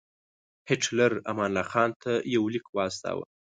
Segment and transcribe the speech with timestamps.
[0.69, 3.25] هیټلر امان الله خان ته یو لیک واستاوه.